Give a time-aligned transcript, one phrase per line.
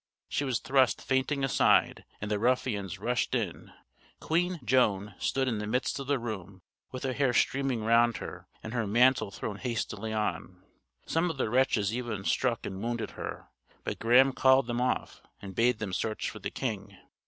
[0.27, 3.71] She was thrust fainting aside, and the ruffians rushed in.
[4.19, 8.47] Queen Joan stood in the midst of the room, with her hair streaming round her,
[8.63, 10.63] and her mantle thrown hastily on.
[11.05, 13.49] Some of the wretches even struck and wounded her,
[13.83, 16.97] but Graham called them off, and bade them search for the king.